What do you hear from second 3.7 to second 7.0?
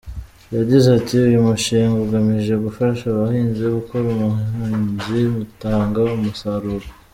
gukora ubuhinzi butanga umusaruro.